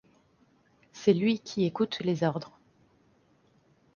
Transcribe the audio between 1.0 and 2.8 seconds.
lui qui écoute les ordres.